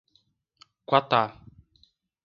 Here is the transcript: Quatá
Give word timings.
Quatá 0.89 1.21